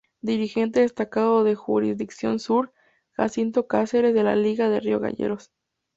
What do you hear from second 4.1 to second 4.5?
de la